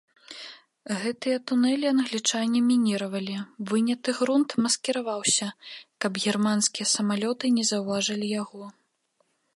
[1.01, 3.37] Гэтыя тунэлі англічане мініравалі,
[3.73, 5.47] выняты грунт маскіраваўся,
[6.07, 8.65] каб германскія самалёты не заўважылі яго.